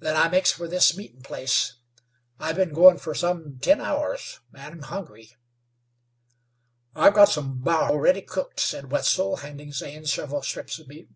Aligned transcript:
Then 0.00 0.14
I 0.14 0.28
makes 0.28 0.52
for 0.52 0.68
this 0.68 0.94
meetin' 0.94 1.22
place. 1.22 1.76
I've 2.38 2.56
been 2.56 2.74
goin' 2.74 2.98
for 2.98 3.14
some 3.14 3.58
ten 3.62 3.80
hours, 3.80 4.40
and 4.52 4.72
am 4.74 4.82
hungry." 4.82 5.30
"I've 6.94 7.14
got 7.14 7.30
some 7.30 7.60
bar 7.62 7.98
ready 7.98 8.20
cooked," 8.20 8.60
said 8.60 8.92
Wetzel, 8.92 9.36
handing 9.36 9.72
Zane 9.72 10.04
several 10.04 10.42
strips 10.42 10.78
of 10.78 10.86
meat. 10.86 11.08